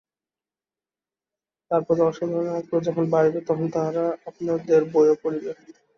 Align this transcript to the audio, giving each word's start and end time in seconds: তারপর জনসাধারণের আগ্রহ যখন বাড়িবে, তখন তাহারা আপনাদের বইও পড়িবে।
তারপর 1.71 1.93
জনসাধারণের 1.99 2.57
আগ্রহ 2.59 2.79
যখন 2.87 3.05
বাড়িবে, 3.13 3.39
তখন 3.47 3.65
তাহারা 3.75 4.05
আপনাদের 4.29 4.81
বইও 4.93 5.15
পড়িবে। 5.23 5.51